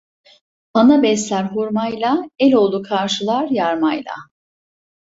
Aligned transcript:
Ana 0.73 1.03
besler 1.03 1.43
hurmayla, 1.43 2.23
eloğlu 2.39 2.81
karşılar 2.83 3.47
yarmayla. 3.49 4.15